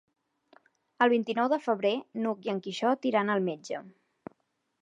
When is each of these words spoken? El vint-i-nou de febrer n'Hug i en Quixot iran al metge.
El 1.05 1.11
vint-i-nou 1.13 1.51
de 1.55 1.59
febrer 1.67 1.93
n'Hug 2.23 2.49
i 2.49 2.53
en 2.57 2.65
Quixot 2.69 3.09
iran 3.13 3.33
al 3.35 3.49
metge. 3.51 3.83